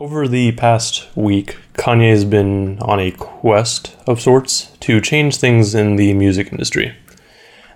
[0.00, 5.96] Over the past week, Kanye's been on a quest of sorts to change things in
[5.96, 6.96] the music industry.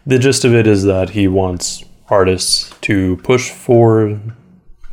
[0.07, 4.21] The gist of it is that he wants artists to push for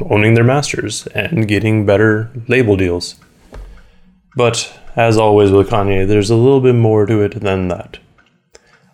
[0.09, 3.13] owning their masters and getting better label deals.
[4.35, 7.99] But as always with Kanye, there's a little bit more to it than that.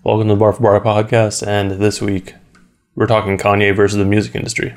[0.03, 2.35] Welcome to the Bar for Bar podcast, and this week
[2.95, 4.75] we're talking Kanye versus the music industry.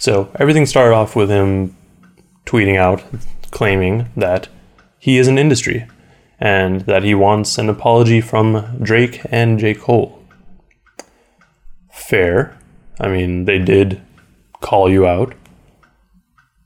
[0.00, 1.76] So everything started off with him
[2.46, 3.02] tweeting out
[3.50, 4.48] claiming that
[4.98, 5.86] he is an industry
[6.40, 9.74] and that he wants an apology from Drake and J.
[9.74, 10.20] Cole.
[11.92, 12.58] Fair.
[12.98, 14.02] I mean, they did
[14.60, 15.34] call you out.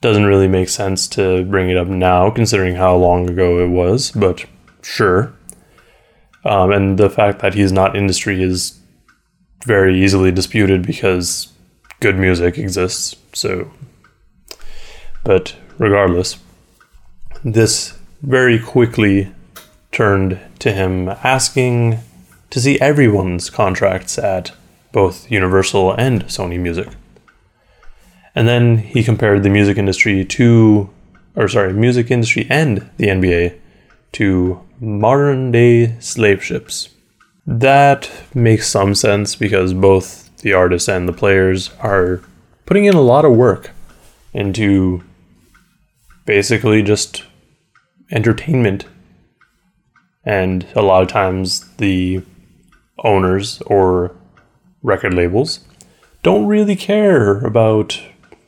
[0.00, 4.12] Doesn't really make sense to bring it up now, considering how long ago it was,
[4.12, 4.44] but
[4.82, 5.34] sure.
[6.44, 8.78] Um, and the fact that he's not industry is
[9.66, 11.52] very easily disputed because
[12.00, 13.16] good music exists.
[13.32, 13.70] So,
[15.24, 16.38] but regardless,
[17.44, 19.32] this very quickly
[19.92, 21.98] turned to him asking
[22.50, 24.52] to see everyone's contracts at
[24.92, 26.88] both Universal and Sony Music.
[28.34, 30.90] And then he compared the music industry to,
[31.34, 33.58] or sorry, music industry and the NBA
[34.12, 36.90] to modern day slave ships.
[37.46, 42.20] That makes some sense because both the artists and the players are
[42.66, 43.70] putting in a lot of work
[44.32, 45.02] into
[46.26, 47.24] basically just
[48.10, 48.84] entertainment.
[50.24, 52.22] And a lot of times the
[52.98, 54.14] owners or
[54.82, 55.60] record labels
[56.22, 58.00] don't really care about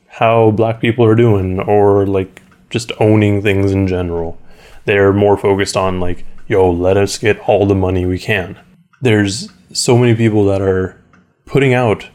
[0.07, 4.37] how black people are doing or like just owning things in general.
[4.85, 8.59] They're more focused on like, yo, let us get all the money we can.
[9.01, 11.01] There's so many people that are
[11.45, 12.09] putting out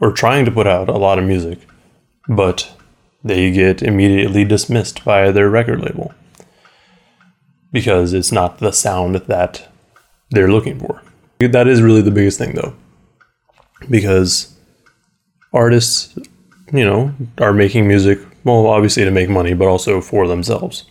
[0.00, 1.58] or trying to put out a lot of music,
[2.28, 2.72] but
[3.24, 6.12] they get immediately dismissed by their record label
[7.72, 9.68] because it's not the sound that
[10.30, 11.02] they're looking for.
[11.38, 12.74] That is really the biggest thing, though,
[13.88, 14.54] because
[15.52, 16.16] artists,
[16.72, 20.84] you know, are making music, well, obviously to make money, but also for themselves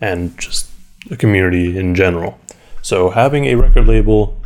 [0.00, 0.70] and just
[1.08, 2.38] the community in general.
[2.82, 4.40] So having a record label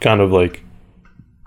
[0.00, 0.62] kind of like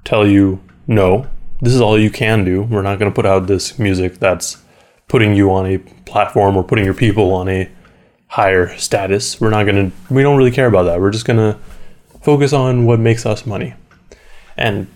[0.04, 1.28] tell you, no,
[1.62, 2.64] this is all you can do.
[2.64, 4.58] We're not going to put out this music that's
[5.08, 7.70] putting you on a platform or putting your people on a
[8.28, 9.40] higher status.
[9.40, 11.00] We're not going to, we don't really care about that.
[11.00, 11.60] We're just going to
[12.22, 13.76] focus on what makes us money.
[14.58, 14.88] And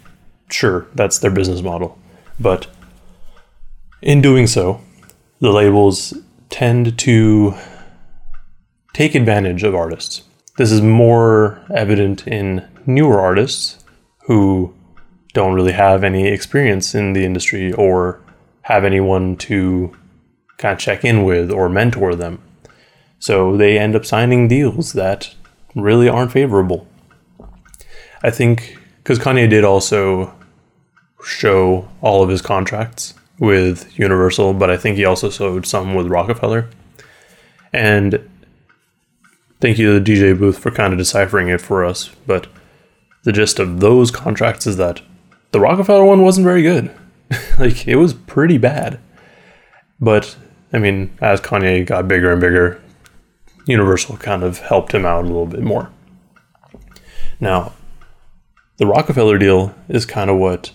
[0.50, 1.98] sure, that's their business model.
[2.40, 2.68] But
[4.02, 4.82] in doing so,
[5.40, 6.14] the labels
[6.50, 7.56] tend to
[8.94, 10.24] take advantage of artists.
[10.58, 13.84] This is more evident in newer artists
[14.26, 14.74] who
[15.34, 18.20] don't really have any experience in the industry or
[18.70, 19.92] have anyone to
[20.58, 22.40] kind of check in with or mentor them.
[23.18, 25.34] So they end up signing deals that
[25.76, 26.88] really aren't favorable.
[28.24, 30.36] I think because Kanye did also
[31.26, 36.06] show all of his contracts with Universal, but I think he also showed some with
[36.06, 36.68] Roc-A-Fella.
[37.74, 38.30] And
[39.60, 42.12] thank you to the DJ booth for kind of deciphering it for us.
[42.28, 42.46] But
[43.24, 45.02] the gist of those contracts is that
[45.54, 46.94] the Roc-A-Fella one wasn't very good.
[47.60, 49.00] like it was pretty bad.
[50.00, 50.36] But
[50.72, 52.82] I mean, as Kanye got bigger and bigger,
[53.66, 55.92] Universal kind of helped him out a little bit more.
[57.40, 57.74] Now,
[58.78, 60.72] the Roc-A-Fella deal is kind of what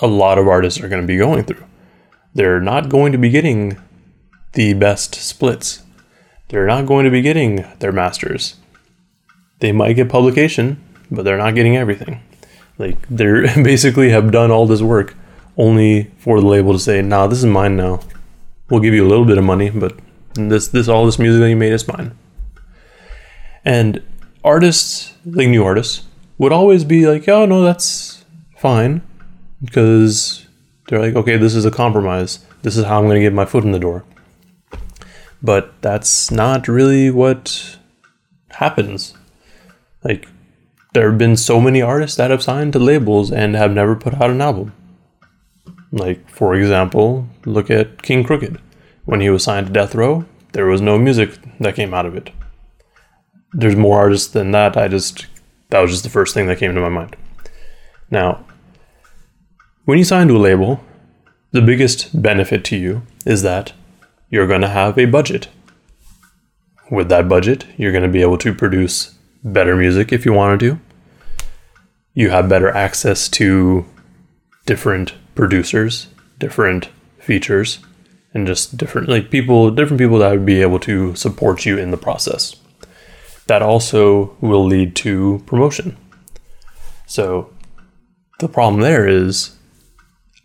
[0.00, 1.64] a lot of artists are going to be going through.
[2.34, 3.78] They're not going to be getting
[4.52, 5.82] the best splits.
[6.48, 8.56] They're not going to be getting their masters.
[9.60, 12.20] They might get publication, but they're not getting everything.
[12.78, 15.14] Like they basically have done all this work
[15.56, 18.00] only for the label to say, "Nah, this is mine now
[18.72, 19.98] we'll give you a little bit of money, but
[20.34, 22.16] this this all this music that you made is mine.
[23.66, 24.02] And
[24.42, 26.04] artists, like new artists,
[26.38, 28.24] would always be like, oh no, that's
[28.56, 29.02] fine,
[29.62, 30.46] because
[30.88, 32.38] they're like, okay, this is a compromise.
[32.62, 34.04] This is how I'm going to get my foot in the door.
[35.42, 37.76] But that's not really what
[38.52, 39.14] happens.
[40.02, 40.28] Like,
[40.94, 44.14] there have been so many artists that have signed to labels and have never put
[44.14, 44.72] out an album.
[45.92, 48.58] Like, for example, look at King Crooked.
[49.04, 52.16] When he was signed to Death Row, there was no music that came out of
[52.16, 52.30] it.
[53.52, 54.76] There's more artists than that.
[54.76, 55.26] I just,
[55.68, 57.16] that was just the first thing that came to my mind.
[58.10, 58.44] Now,
[59.84, 60.82] when you sign to a label,
[61.50, 63.72] the biggest benefit to you is that
[64.30, 65.48] you're going to have a budget.
[66.90, 70.60] With that budget, you're going to be able to produce better music if you wanted
[70.60, 70.80] to.
[72.14, 73.84] You have better access to
[74.64, 76.08] different producers,
[76.38, 76.88] different
[77.18, 77.78] features,
[78.34, 81.90] and just different like people different people that would be able to support you in
[81.90, 82.56] the process.
[83.46, 85.96] That also will lead to promotion.
[87.06, 87.52] So
[88.38, 89.56] the problem there is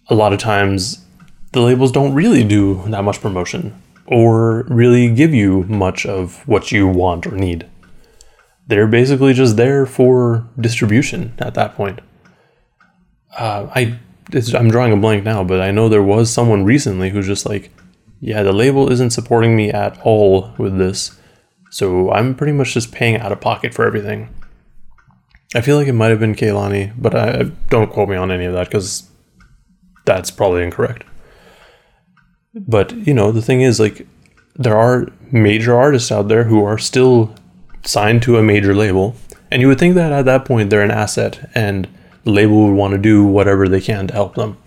[0.09, 1.05] a lot of times
[1.51, 6.71] the labels don't really do that much promotion or really give you much of what
[6.71, 7.65] you want or need.
[8.67, 12.01] They're basically just there for distribution at that point.
[13.37, 13.99] Uh, I
[14.53, 17.71] I'm drawing a blank now, but I know there was someone recently who's just like,
[18.19, 21.17] yeah, the label isn't supporting me at all with this,
[21.69, 24.33] so I'm pretty much just paying out of pocket for everything.
[25.55, 28.45] I feel like it might have been Kehlani, but I don't quote me on any
[28.45, 29.09] of that because
[30.05, 31.03] that's probably incorrect.
[32.53, 34.07] But you know, the thing is, like,
[34.55, 37.33] there are major artists out there who are still
[37.85, 39.15] signed to a major label,
[39.51, 41.87] and you would think that at that point they're an asset and
[42.27, 44.57] label would want to do whatever they can to help them.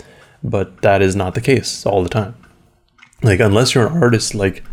[0.42, 2.34] But that is not the case all the time.
[3.22, 4.64] Like, unless you're an artist like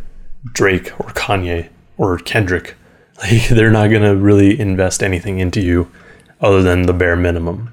[0.54, 2.76] Drake or Kanye or Kendrick,
[3.22, 5.92] like, they're not going to really invest anything into you
[6.40, 7.72] other than the bare minimum.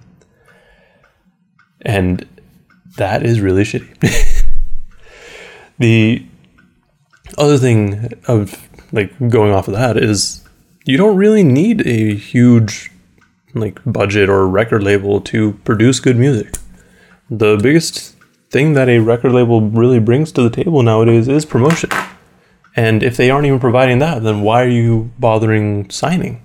[1.82, 2.26] And
[2.96, 4.44] that is really shitty.
[5.78, 6.26] the
[7.38, 10.46] other thing of like going off of that is
[10.84, 12.90] you don't really need a huge
[13.54, 16.56] like budget or record label to produce good music.
[17.30, 18.14] The biggest
[18.50, 21.90] thing that a record label really brings to the table nowadays is promotion.
[22.76, 26.42] And if they aren't even providing that, then why are you bothering signing?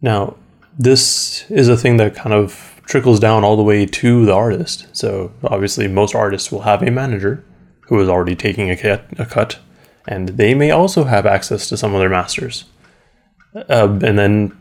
[0.00, 0.36] Now,
[0.78, 4.86] this is a thing that kind of trickles down all the way to the artist.
[4.92, 7.44] So, obviously, most artists will have a manager
[7.82, 9.58] who is already taking a cut, a cut
[10.06, 12.64] and they may also have access to some of their masters.
[13.54, 14.56] Uh, and then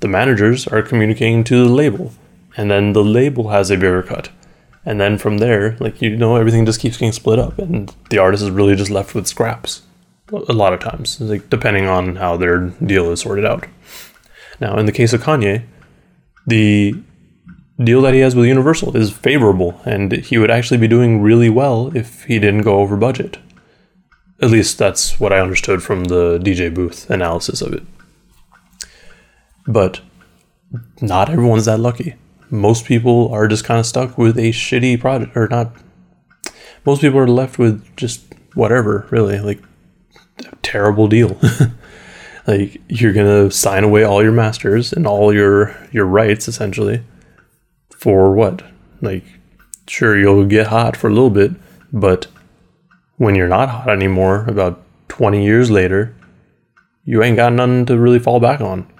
[0.00, 2.12] the managers are communicating to the label,
[2.56, 4.30] and then the label has a bigger cut.
[4.84, 8.18] And then from there, like you know, everything just keeps getting split up, and the
[8.18, 9.82] artist is really just left with scraps.
[10.32, 13.66] A lot of times, like depending on how their deal is sorted out.
[14.60, 15.64] Now, in the case of Kanye,
[16.46, 16.94] the
[17.82, 21.50] deal that he has with Universal is favorable, and he would actually be doing really
[21.50, 23.38] well if he didn't go over budget.
[24.40, 27.82] At least that's what I understood from the DJ Booth analysis of it.
[29.66, 30.00] But
[31.00, 32.14] not everyone's that lucky.
[32.50, 35.72] Most people are just kind of stuck with a shitty product, or not.
[36.84, 38.22] Most people are left with just
[38.54, 39.62] whatever, really, like
[40.38, 41.38] a terrible deal.
[42.46, 47.02] like you're gonna sign away all your masters and all your your rights essentially
[47.90, 48.62] for what?
[49.02, 49.24] Like,
[49.86, 51.52] sure, you'll get hot for a little bit,
[51.92, 52.26] but
[53.18, 56.16] when you're not hot anymore, about 20 years later,
[57.04, 58.90] you ain't got nothing to really fall back on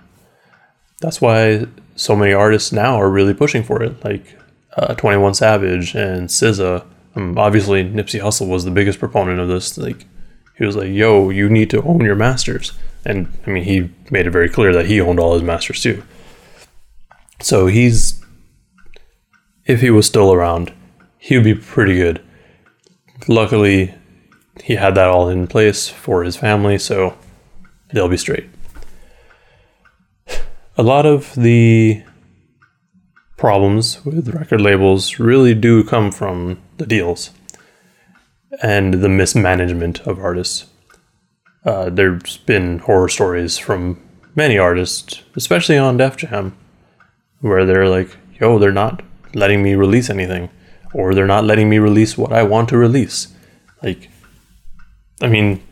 [1.00, 1.66] that's why
[1.96, 4.38] so many artists now are really pushing for it, like
[4.76, 6.84] uh, 21 Savage and SZA.
[7.16, 9.76] Um, obviously, Nipsey Hussle was the biggest proponent of this.
[9.76, 10.06] Like,
[10.56, 12.72] he was like, "Yo, you need to own your masters,"
[13.04, 16.02] and I mean, he made it very clear that he owned all his masters too.
[17.40, 18.22] So he's,
[19.64, 20.72] if he was still around,
[21.16, 22.22] he would be pretty good.
[23.26, 23.94] Luckily,
[24.62, 27.16] he had that all in place for his family, so
[27.92, 28.50] they'll be straight
[30.76, 32.02] a lot of the
[33.36, 37.30] problems with record labels really do come from the deals
[38.62, 40.66] and the mismanagement of artists.
[41.64, 44.00] Uh, there's been horror stories from
[44.34, 46.56] many artists, especially on Def Jam,
[47.40, 49.02] where they're like, yo, they're not
[49.34, 50.50] letting me release anything,
[50.92, 53.28] or they're not letting me release what I want to release.
[53.82, 54.08] Like,
[55.20, 55.62] I mean,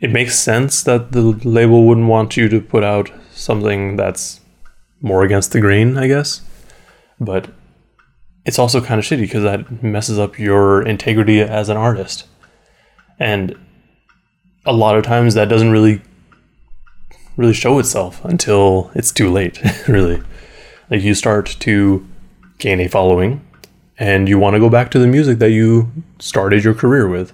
[0.00, 4.40] it makes sense that the label wouldn't want you to put out something that's
[5.00, 6.40] more against the grain, I guess.
[7.20, 7.48] But
[8.44, 12.26] it's also kind of shitty because that messes up your integrity as an artist.
[13.18, 13.58] And
[14.64, 16.02] a lot of times that doesn't really
[17.36, 20.22] really show itself until it's too late, really.
[20.90, 22.06] Like you start to
[22.58, 23.46] gain a following
[23.98, 27.32] and you want to go back to the music that you started your career with.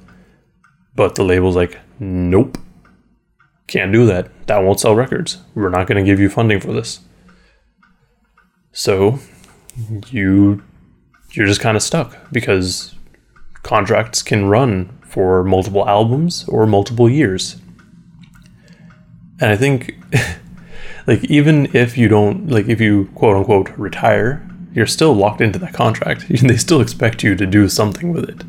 [0.95, 2.59] But the label's like, "Nope.
[3.67, 4.31] Can't do that.
[4.47, 5.39] That won't sell records.
[5.55, 7.01] We're not going to give you funding for this."
[8.73, 9.19] So
[10.11, 10.63] you
[11.33, 12.95] you're just kind of stuck because
[13.63, 17.57] contracts can run for multiple albums or multiple years.
[19.41, 19.97] And I think
[21.07, 25.59] like even if you don't like if you quote unquote retire, you're still locked into
[25.59, 26.29] that contract.
[26.29, 28.43] they still expect you to do something with it.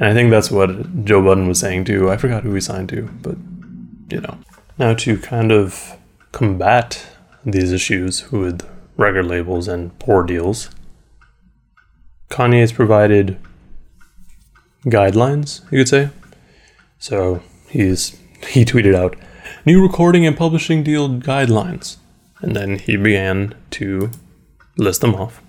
[0.00, 2.10] And I think that's what Joe Budden was saying too.
[2.10, 3.36] I forgot who he signed to, but
[4.10, 4.38] you know.
[4.78, 5.96] Now to kind of
[6.32, 7.06] combat
[7.44, 8.66] these issues with
[9.02, 10.70] record labels and poor deals.
[12.30, 13.38] Kanye has provided
[14.86, 16.10] guidelines, you could say.
[16.98, 18.18] So he's
[18.48, 19.16] he tweeted out
[19.66, 21.96] new recording and publishing deal guidelines,
[22.40, 24.10] and then he began to
[24.76, 25.42] list them off.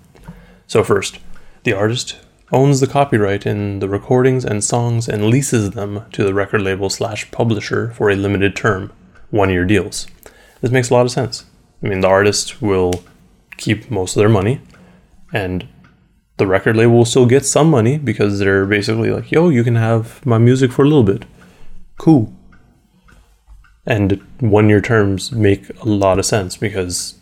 [0.66, 1.18] So first,
[1.62, 2.18] the artist
[2.52, 6.90] owns the copyright in the recordings and songs and leases them to the record label
[6.90, 8.92] slash publisher for a limited term,
[9.30, 10.06] one year deals.
[10.60, 11.44] This makes a lot of sense.
[11.82, 13.02] I mean, the artist will
[13.56, 14.60] keep most of their money,
[15.32, 15.66] and
[16.36, 19.76] the record label will still get some money because they're basically like, yo, you can
[19.76, 21.24] have my music for a little bit.
[21.98, 22.32] Cool.
[23.86, 27.18] And one year terms make a lot of sense because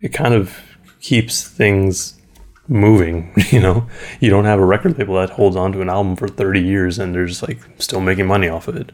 [0.00, 0.58] it kind of
[1.00, 2.20] keeps things
[2.68, 3.86] moving, you know?
[4.20, 6.98] You don't have a record label that holds on to an album for 30 years
[6.98, 8.92] and they're just like still making money off of it.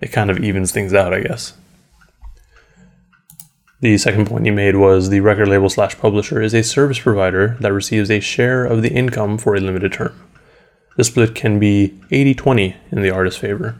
[0.00, 1.52] It kind of evens things out, I guess.
[3.80, 7.56] The second point he made was the record label slash publisher is a service provider
[7.60, 10.14] that receives a share of the income for a limited term.
[10.96, 13.76] The split can be 80 20 in the artist's favor.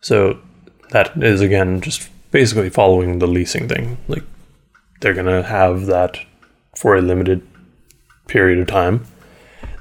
[0.00, 0.40] So
[0.90, 3.98] that is again just basically following the leasing thing.
[4.08, 4.24] Like
[5.00, 6.18] they're going to have that
[6.74, 7.46] for a limited
[8.26, 9.04] period of time.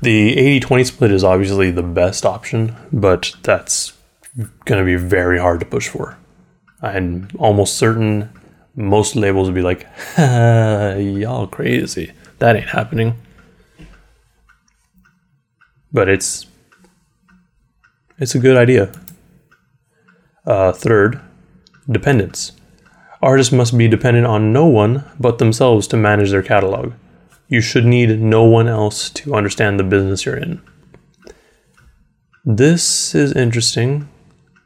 [0.01, 3.93] The 80 20 split is obviously the best option, but that's
[4.65, 6.18] going to be very hard to push for.
[6.81, 8.29] I'm almost certain
[8.75, 12.13] most labels would be like, y'all crazy.
[12.39, 13.19] That ain't happening.
[15.91, 16.45] But it's
[18.17, 18.91] it's a good idea.
[20.45, 21.19] Uh, third,
[21.89, 22.53] dependence.
[23.21, 26.93] Artists must be dependent on no one but themselves to manage their catalog.
[27.49, 30.61] You should need no one else to understand the business you're in.
[32.45, 34.07] This is interesting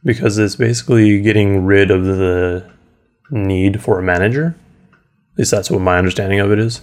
[0.03, 2.69] because it's basically getting rid of the
[3.31, 4.55] need for a manager.
[5.33, 6.81] At least that's what my understanding of it is.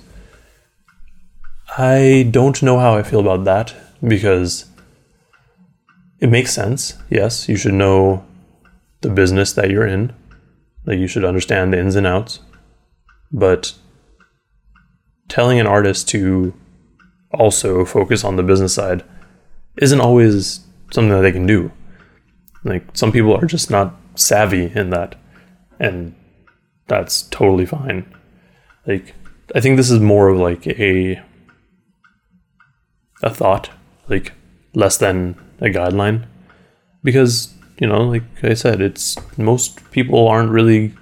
[1.79, 3.75] I don't know how I feel about that
[4.07, 4.65] because
[6.19, 6.95] it makes sense.
[7.09, 8.25] Yes, you should know
[9.03, 10.13] the business that you're in.
[10.85, 12.41] Like you should understand the ins and outs.
[13.31, 13.75] But
[15.29, 16.53] telling an artist to
[17.33, 19.05] also focus on the business side
[19.77, 20.61] isn't always
[20.91, 21.71] something that they can do.
[22.65, 25.17] Like some people are just not savvy in that,
[25.79, 26.15] and
[26.87, 28.13] that's totally fine.
[28.87, 29.15] Like
[29.55, 31.23] I think this is more of like a
[33.23, 33.71] a thought,
[34.09, 34.33] like
[34.75, 36.27] less than a guideline,
[37.03, 40.95] because you know, like I said, it's most people aren't really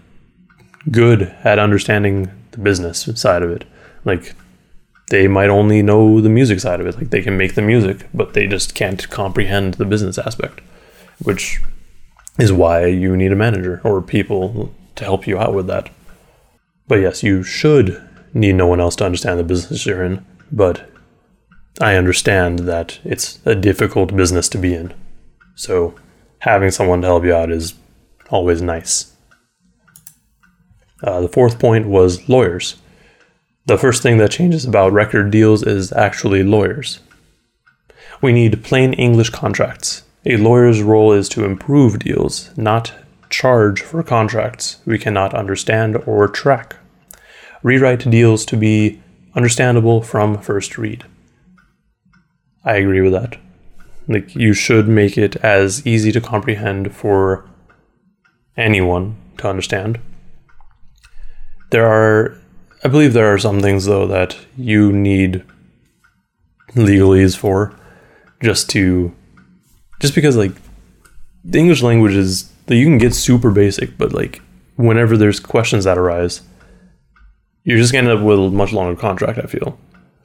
[0.91, 3.65] good at understanding the business side of it.
[4.05, 4.35] Like
[5.11, 6.97] they might only know the music side of it.
[6.97, 10.61] Like they can make the music, but they just can't comprehend the business aspect
[11.23, 11.61] which
[12.39, 15.91] is why you need a manager or people to help you out with that.
[16.87, 20.91] But yes, you should need no one else to understand the business you're in, but
[21.81, 24.95] I understand that it's a difficult business to be in.
[25.55, 25.95] So
[26.41, 27.75] having someone to help you out is
[28.31, 29.13] always nice.
[31.03, 32.77] Uh, the fourth point was lawyers.
[33.67, 37.01] The first thing that changes about record deals is actually lawyers.
[38.21, 40.03] We need plain English contracts.
[40.29, 42.93] A lawyer's role is to improve deals, not
[43.31, 46.77] charge for contracts we cannot understand or track.
[47.63, 49.01] Rewrite deals to be
[49.35, 51.05] understandable from first read.
[52.63, 53.39] I agree with that.
[54.07, 57.49] Like you should make it as easy to comprehend for
[58.55, 59.99] anyone to understand.
[61.71, 62.39] There are
[62.85, 65.43] I believe there are some things though that you need
[66.75, 67.75] legalese for
[68.43, 69.15] just to
[70.01, 70.53] just because like
[71.45, 74.43] the English language is that you can get super basic, but like
[74.77, 76.43] whenever there's questions that arise,
[77.65, 79.39] you're just gonna end up with a much longer contract.
[79.39, 79.79] I feel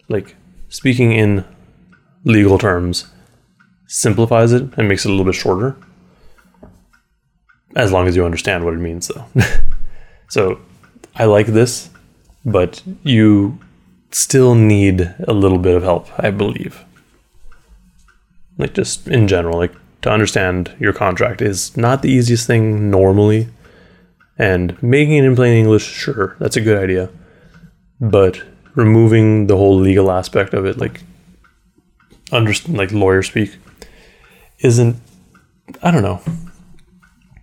[0.10, 0.36] like
[0.70, 1.46] speaking in
[2.24, 3.08] legal terms
[3.88, 5.76] simplifies it and makes it a little bit shorter,
[7.76, 9.26] as long as you understand what it means, though.
[10.30, 10.60] so
[11.16, 11.90] I like this,
[12.46, 13.60] but you
[14.12, 16.84] still need a little bit of help, I believe
[18.58, 23.48] like just in general, like to understand your contract is not the easiest thing normally.
[24.38, 27.10] And making it in plain English, sure, that's a good idea.
[28.02, 28.42] But
[28.76, 31.02] removing the whole legal aspect of it, like
[32.32, 33.56] understand like lawyer speak,
[34.60, 34.98] isn't
[35.82, 36.22] I don't know.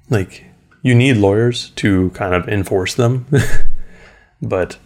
[0.09, 0.45] Like
[0.83, 3.27] you need lawyers to kind of enforce them.
[4.43, 4.77] but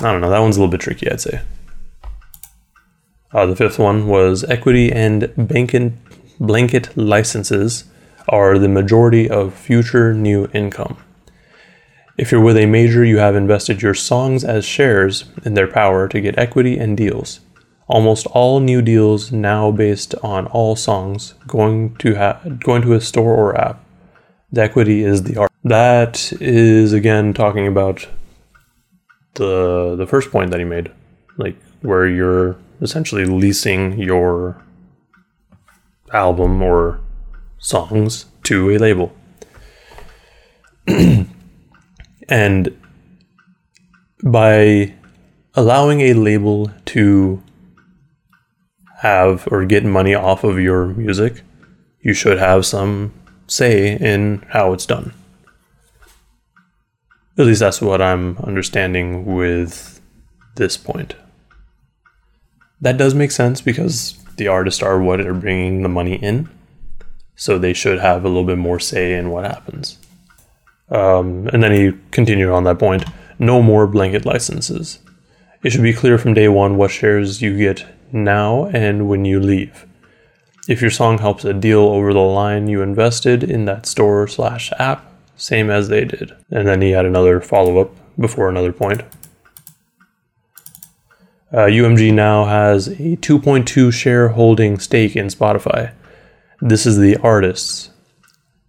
[0.00, 1.42] I don't know, that one's a little bit tricky, I'd say.
[3.34, 5.92] Uh, the fifth one was equity and blanket,
[6.38, 7.84] blanket licenses
[8.28, 10.96] are the majority of future new income.
[12.16, 16.06] If you're with a major, you have invested your songs as shares in their power
[16.06, 17.40] to get equity and deals.
[17.88, 23.00] Almost all new deals now based on all songs going to ha- going to a
[23.00, 23.84] store or app.
[24.52, 25.52] The equity is the art.
[25.64, 28.06] That is again talking about
[29.34, 30.92] the the first point that he made,
[31.36, 34.62] like where you're essentially leasing your
[36.12, 37.00] album or
[37.58, 39.12] songs to a label.
[42.28, 42.76] and
[44.22, 44.94] by
[45.54, 47.42] allowing a label to
[48.98, 51.42] have or get money off of your music,
[52.00, 53.12] you should have some
[53.46, 55.12] say in how it's done.
[57.36, 60.00] At least that's what I'm understanding with
[60.56, 61.16] this point.
[62.84, 66.50] That does make sense because the artists are what are bringing the money in,
[67.34, 69.96] so they should have a little bit more say in what happens.
[70.90, 73.04] Um, and then he continued on that point
[73.38, 74.98] no more blanket licenses.
[75.62, 79.40] It should be clear from day one what shares you get now and when you
[79.40, 79.86] leave.
[80.68, 84.70] If your song helps a deal over the line, you invested in that store slash
[84.78, 86.36] app, same as they did.
[86.50, 89.00] And then he had another follow up before another point.
[91.54, 95.94] Uh, UMG now has a 2.2 shareholding stake in Spotify.
[96.60, 97.90] This is the artists.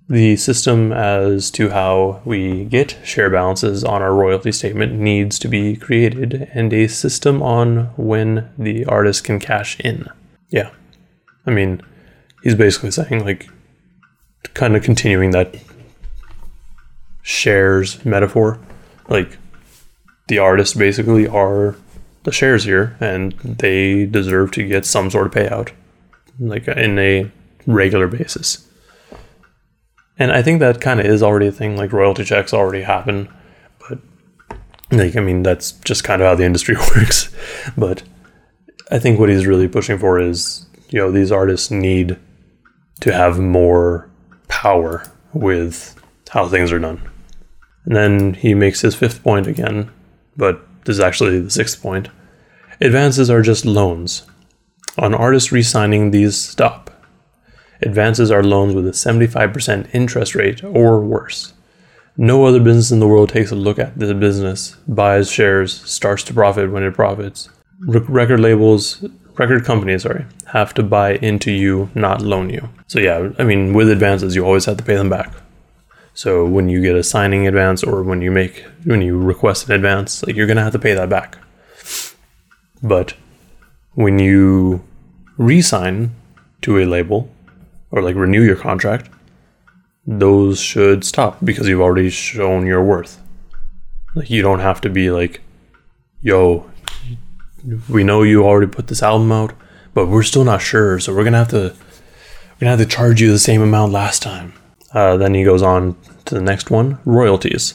[0.07, 5.47] The system as to how we get share balances on our royalty statement needs to
[5.47, 10.07] be created, and a system on when the artist can cash in.
[10.49, 10.69] Yeah.
[11.47, 11.81] I mean,
[12.43, 13.49] he's basically saying, like,
[14.53, 15.55] kind of continuing that
[17.23, 18.59] shares metaphor.
[19.09, 19.39] Like,
[20.27, 21.77] the artists basically are
[22.25, 25.71] the shares here, and they deserve to get some sort of payout,
[26.39, 27.31] like in a
[27.65, 28.67] regular basis.
[30.17, 31.77] And I think that kind of is already a thing.
[31.77, 33.29] Like royalty checks already happen,
[33.79, 33.99] but
[34.91, 37.33] like I mean that's just kind of how the industry works.
[37.77, 38.03] But
[38.91, 42.17] I think what he's really pushing for is you know these artists need
[43.01, 44.09] to have more
[44.47, 45.03] power
[45.33, 45.95] with
[46.29, 47.01] how things are done.
[47.85, 49.91] And then he makes his fifth point again,
[50.35, 52.09] but this is actually the sixth point.
[52.81, 54.23] Advances are just loans.
[54.97, 56.91] On artists re signing, these stop.
[57.81, 61.53] Advances are loans with a 75% interest rate or worse.
[62.17, 66.23] No other business in the world takes a look at the business, buys shares, starts
[66.23, 67.49] to profit when it profits.
[67.79, 69.03] record labels,
[69.37, 72.69] record companies, sorry, have to buy into you, not loan you.
[72.87, 75.33] So yeah, I mean, with advances, you always have to pay them back.
[76.13, 79.75] So when you get a signing advance or when you make when you request an
[79.75, 81.37] advance, like you're gonna have to pay that back.
[82.81, 83.13] But
[83.93, 84.83] when you
[85.37, 86.15] re-sign
[86.61, 87.29] to a label,
[87.91, 89.09] or like renew your contract,
[90.05, 93.21] those should stop because you've already shown your worth.
[94.15, 95.41] Like you don't have to be like,
[96.21, 96.69] yo,
[97.89, 99.53] we know you already put this album out,
[99.93, 101.73] but we're still not sure, so we're gonna have to
[102.55, 104.53] we're gonna have to charge you the same amount last time.
[104.93, 107.73] Uh, then he goes on to the next one, royalties.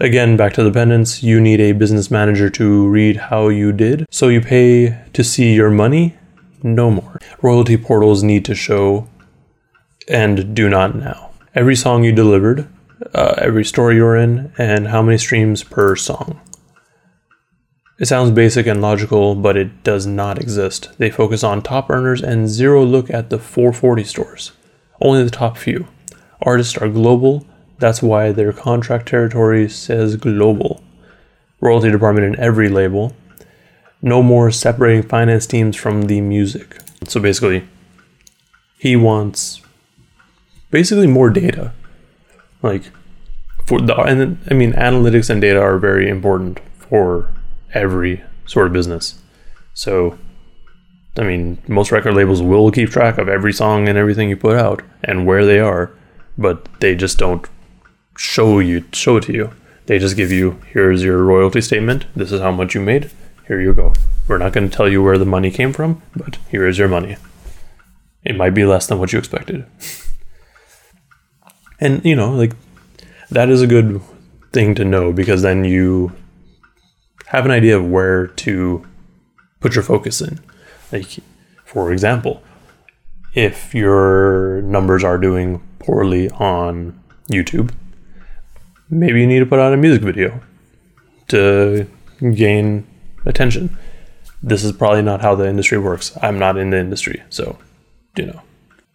[0.00, 4.06] Again, back to the dependents, you need a business manager to read how you did.
[4.10, 6.16] So you pay to see your money?
[6.62, 7.20] No more.
[7.42, 9.08] Royalty portals need to show
[10.08, 11.30] and do not now.
[11.54, 12.68] Every song you delivered,
[13.14, 16.40] uh, every story you're in, and how many streams per song.
[18.00, 20.90] It sounds basic and logical, but it does not exist.
[20.98, 24.52] They focus on top earners and zero look at the 440 stores.
[25.00, 25.86] Only the top few.
[26.42, 27.46] Artists are global,
[27.84, 30.82] that's why their contract territory says global.
[31.60, 33.14] Royalty department in every label.
[34.00, 36.78] No more separating finance teams from the music.
[37.06, 37.68] So basically,
[38.78, 39.60] he wants
[40.70, 41.74] basically more data.
[42.62, 42.84] Like
[43.66, 47.28] for the and I mean analytics and data are very important for
[47.74, 49.20] every sort of business.
[49.74, 50.18] So
[51.18, 54.56] I mean, most record labels will keep track of every song and everything you put
[54.56, 55.92] out and where they are,
[56.38, 57.46] but they just don't
[58.16, 59.52] show you show it to you.
[59.86, 62.06] They just give you here's your royalty statement.
[62.16, 63.10] This is how much you made.
[63.46, 63.92] Here you go.
[64.26, 66.88] We're not going to tell you where the money came from, but here is your
[66.88, 67.16] money.
[68.24, 69.66] It might be less than what you expected.
[71.78, 72.52] And you know, like
[73.30, 74.00] that is a good
[74.52, 76.12] thing to know because then you
[77.26, 78.86] have an idea of where to
[79.60, 80.38] put your focus in.
[80.92, 81.18] Like,
[81.64, 82.42] for example,
[83.34, 86.98] if your numbers are doing poorly on
[87.28, 87.72] YouTube,
[88.90, 90.40] maybe you need to put out a music video
[91.28, 91.86] to
[92.34, 92.86] gain
[93.24, 93.76] attention.
[94.42, 96.16] This is probably not how the industry works.
[96.20, 97.58] I'm not in the industry, so
[98.16, 98.42] you know.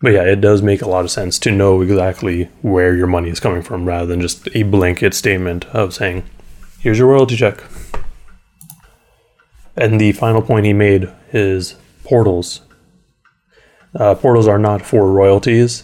[0.02, 3.30] But yeah, it does make a lot of sense to know exactly where your money
[3.30, 6.24] is coming from rather than just a blanket statement of saying,
[6.80, 7.62] here's your royalty check.
[9.76, 11.76] And the final point he made is
[12.06, 12.62] portals.
[13.94, 15.84] Uh, portals are not for royalties,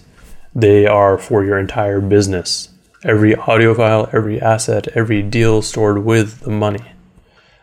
[0.53, 2.69] they are for your entire business.
[3.05, 6.83] Every audio file, every asset, every deal stored with the money.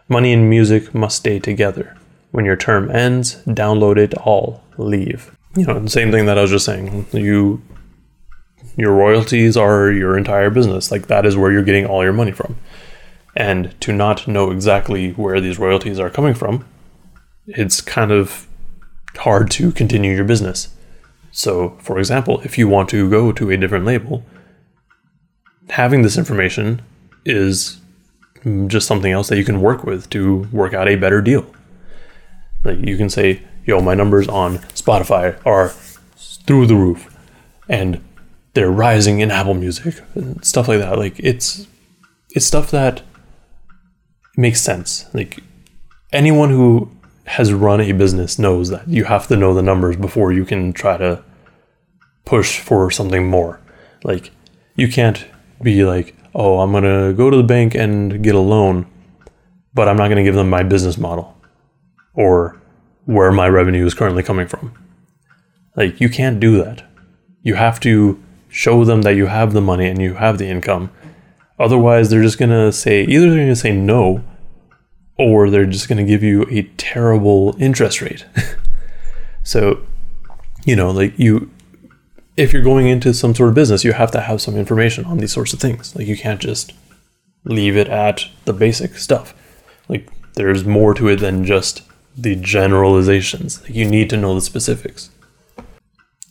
[0.09, 1.97] Money and music must stay together.
[2.31, 5.37] When your term ends, download it all, leave.
[5.57, 7.07] You know, the same thing that I was just saying.
[7.11, 7.61] You
[8.77, 10.93] your royalties are your entire business.
[10.93, 12.57] Like that is where you're getting all your money from.
[13.35, 16.65] And to not know exactly where these royalties are coming from,
[17.49, 18.47] it's kind of
[19.17, 20.69] hard to continue your business.
[21.33, 24.25] So, for example, if you want to go to a different label,
[25.71, 26.83] having this information
[27.25, 27.81] is
[28.67, 31.47] just something else that you can work with to work out a better deal.
[32.65, 35.71] Like you can say, yo, my numbers on Spotify are
[36.17, 37.17] through the roof
[37.69, 38.03] and
[38.55, 40.99] they're rising in Apple Music and stuff like that.
[40.99, 41.67] Like it's
[42.31, 43.03] it's stuff that
[44.37, 45.07] makes sense.
[45.15, 45.41] Like
[46.13, 46.91] anyone who
[47.27, 50.73] has run a business knows that you have to know the numbers before you can
[50.73, 51.23] try to
[52.25, 53.61] push for something more.
[54.03, 54.31] Like
[54.75, 55.25] you can't
[55.63, 58.87] be like, "Oh, I'm going to go to the bank and get a loan,
[59.75, 61.37] but I'm not going to give them my business model
[62.15, 62.61] or
[63.05, 64.75] where my revenue is currently coming from."
[65.77, 66.85] Like you can't do that.
[67.43, 70.91] You have to show them that you have the money and you have the income.
[71.59, 74.23] Otherwise, they're just going to say either they're going to say no
[75.19, 78.27] or they're just going to give you a terrible interest rate.
[79.43, 79.81] so,
[80.65, 81.51] you know, like you
[82.37, 85.19] if you're going into some sort of business, you have to have some information on
[85.19, 85.95] these sorts of things.
[85.95, 86.73] Like you can't just
[87.45, 89.35] leave it at the basic stuff.
[89.89, 91.83] Like there's more to it than just
[92.17, 93.63] the generalizations.
[93.63, 95.11] Like you need to know the specifics.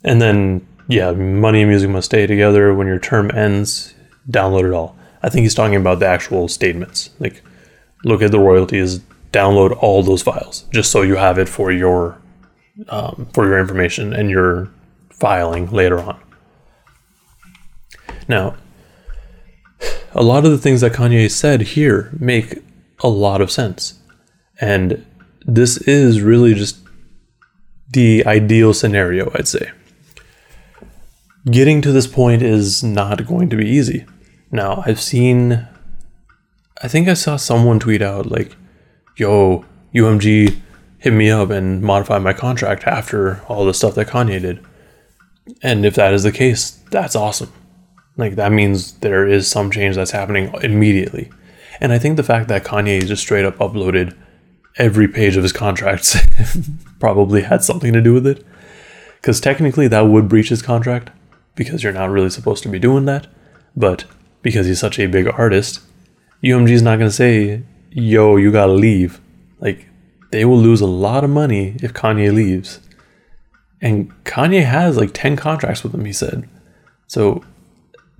[0.03, 2.73] And then yeah, money and music must stay together.
[2.73, 3.93] When your term ends,
[4.29, 4.95] download it all.
[5.23, 7.11] I think he's talking about the actual statements.
[7.19, 7.43] Like
[8.03, 8.99] look at the royalties,
[9.31, 12.17] download all those files just so you have it for your
[12.89, 14.69] um, for your information and your
[15.21, 16.19] filing later on.
[18.27, 18.55] Now,
[20.13, 22.57] a lot of the things that Kanye said here make
[23.03, 23.99] a lot of sense.
[24.59, 25.05] And
[25.45, 26.79] this is really just
[27.93, 29.71] the ideal scenario, I'd say.
[31.45, 34.05] Getting to this point is not going to be easy.
[34.51, 35.67] Now, I've seen,
[36.81, 38.55] I think I saw someone tweet out, like,
[39.17, 40.59] yo, UMG
[40.97, 44.65] hit me up and modify my contract after all the stuff that Kanye did.
[45.61, 47.51] And if that is the case, that's awesome.
[48.17, 51.31] Like that means there is some change that's happening immediately.
[51.79, 54.15] And I think the fact that Kanye just straight up uploaded
[54.77, 56.17] every page of his contracts
[56.99, 58.45] probably had something to do with it.
[59.15, 61.09] Because technically that would breach his contract
[61.55, 63.27] because you're not really supposed to be doing that.
[63.75, 64.05] But
[64.41, 65.81] because he's such a big artist,
[66.43, 69.19] UMG is not going to say, yo, you got to leave.
[69.59, 69.87] Like,
[70.31, 72.79] they will lose a lot of money if Kanye leaves.
[73.81, 76.47] And Kanye has like 10 contracts with him, he said.
[77.07, 77.43] So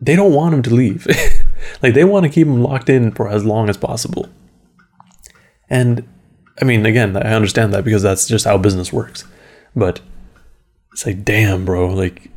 [0.01, 1.07] they don't want him to leave.
[1.83, 4.27] like they want to keep him locked in for as long as possible.
[5.69, 6.07] And
[6.61, 9.23] I mean, again, I understand that because that's just how business works.
[9.75, 10.01] But
[10.91, 12.29] it's like, damn, bro, like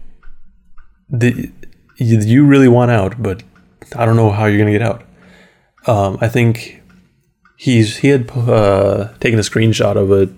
[1.08, 1.50] the
[1.96, 3.42] you really want out, but
[3.96, 5.02] I don't know how you're gonna get out.
[5.86, 6.82] Um, I think
[7.56, 10.32] he's he had uh, taken a screenshot of a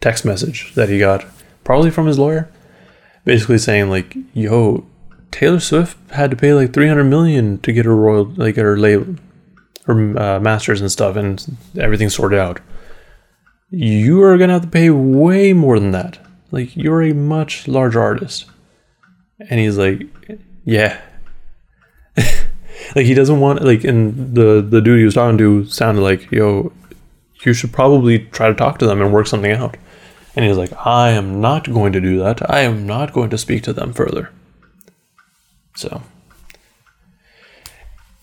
[0.00, 1.24] text message that he got
[1.70, 2.50] probably from his lawyer,
[3.24, 4.84] basically saying like, "Yo,
[5.30, 9.14] Taylor Swift had to pay like 300 million to get her royal, like her label,
[9.84, 12.58] her uh, masters and stuff, and everything sorted out.
[13.70, 16.18] You are gonna have to pay way more than that.
[16.50, 18.46] Like you're a much larger artist."
[19.38, 20.02] And he's like,
[20.64, 21.00] "Yeah."
[22.16, 26.32] like he doesn't want like and the the dude he was talking to sounded like
[26.32, 26.72] yo
[27.44, 29.76] you should probably try to talk to them and work something out
[30.36, 32.48] and he's like, I am not going to do that.
[32.50, 34.30] I am not going to speak to them further.
[35.74, 36.02] So,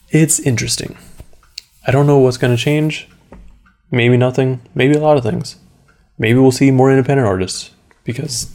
[0.10, 0.98] it's interesting.
[1.86, 3.08] I don't know what's going to change.
[3.92, 4.62] Maybe nothing.
[4.76, 5.58] Maybe a lot of things.
[6.18, 7.72] Maybe we'll see more independent artists
[8.04, 8.52] because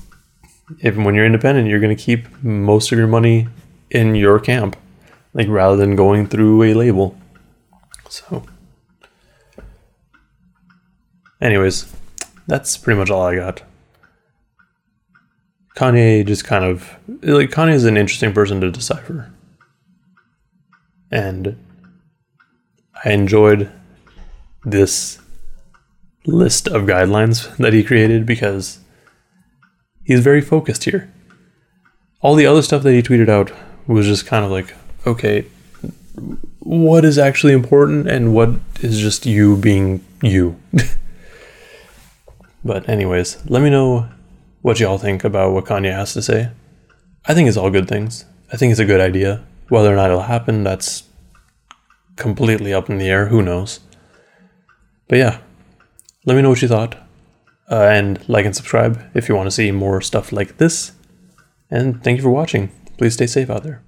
[0.81, 3.49] if when you're independent, you're going to keep most of your money
[3.91, 4.77] in your camp,
[5.35, 7.17] like rather than going through a label.
[8.09, 8.45] So,
[11.41, 11.93] anyways,
[12.53, 13.63] that's pretty much all I got.
[15.75, 19.33] Kanye just kind of like Kanye is an interesting person to decipher.
[21.11, 21.57] And
[23.03, 23.73] I enjoyed
[24.67, 25.19] this
[26.27, 28.81] list of guidelines that he created because
[30.05, 31.11] he's very focused here.
[32.21, 33.51] All the other stuff that he tweeted out
[33.87, 35.47] was just kind of like, okay,
[36.59, 38.51] what is actually important and what
[38.83, 40.61] is just you being you?
[42.65, 44.09] But, anyways, let me know
[44.61, 46.51] what y'all think about what Kanye has to say.
[47.27, 48.25] I think it's all good things.
[48.53, 49.45] I think it's a good idea.
[49.69, 51.05] Whether or not it'll happen, that's
[52.17, 53.27] completely up in the air.
[53.27, 53.81] Who knows?
[55.09, 55.39] But yeah,
[56.25, 56.97] let me know what you thought.
[57.71, 60.93] Uh, and like and subscribe if you want to see more stuff like this.
[61.71, 62.71] And thank you for watching.
[62.99, 63.83] Please stay safe out there.